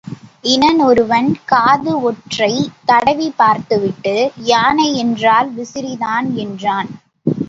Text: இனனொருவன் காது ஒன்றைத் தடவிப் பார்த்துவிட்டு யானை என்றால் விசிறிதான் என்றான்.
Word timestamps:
இனனொருவன் 0.43 1.35
காது 1.45 2.01
ஒன்றைத் 2.01 2.71
தடவிப் 2.85 3.37
பார்த்துவிட்டு 3.37 4.15
யானை 4.45 4.95
என்றால் 4.95 5.55
விசிறிதான் 5.55 6.33
என்றான். 6.35 6.89